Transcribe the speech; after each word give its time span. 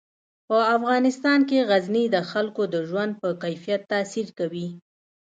په 0.47 0.57
افغانستان 0.77 1.39
کې 1.49 1.65
غزني 1.69 2.05
د 2.11 2.17
خلکو 2.31 2.63
د 2.73 2.75
ژوند 2.89 3.11
په 3.21 3.29
کیفیت 3.43 3.81
تاثیر 3.91 4.27
کوي. 4.39 4.67